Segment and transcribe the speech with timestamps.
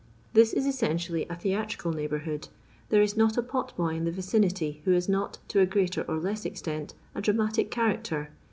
[0.33, 2.47] This is essentially a theatrictd neighbourhood.
[2.89, 6.17] There is not a potboy in the viciuity who is not, to a greater or
[6.19, 8.31] less extent, a dramatic character.